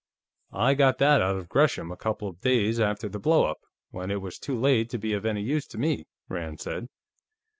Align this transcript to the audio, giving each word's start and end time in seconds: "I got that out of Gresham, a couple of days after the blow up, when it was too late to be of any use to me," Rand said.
"I 0.55 0.73
got 0.73 0.97
that 0.97 1.21
out 1.21 1.35
of 1.35 1.47
Gresham, 1.47 1.91
a 1.91 1.95
couple 1.95 2.27
of 2.27 2.41
days 2.41 2.79
after 2.79 3.07
the 3.07 3.19
blow 3.19 3.45
up, 3.45 3.59
when 3.91 4.09
it 4.09 4.19
was 4.19 4.39
too 4.39 4.59
late 4.59 4.89
to 4.89 4.97
be 4.97 5.13
of 5.13 5.27
any 5.27 5.43
use 5.43 5.67
to 5.67 5.77
me," 5.77 6.07
Rand 6.27 6.59
said. 6.59 6.87